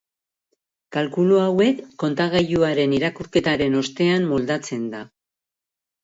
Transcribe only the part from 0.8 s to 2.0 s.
Kalkulu hauek